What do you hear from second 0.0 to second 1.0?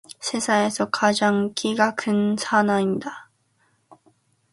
세상에서